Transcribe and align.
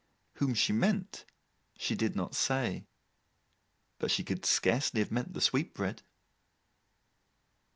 Whom 0.37 0.55
she 0.55 0.73
meant, 0.73 1.25
she 1.77 1.93
did 1.93 2.15
not 2.15 2.33
say; 2.33 2.87
but 3.99 4.09
she 4.09 4.23
could 4.23 4.47
scarcely 4.47 4.99
have 4.99 5.11
meant 5.11 5.33
the 5.33 5.41
sweetbread. 5.41 6.01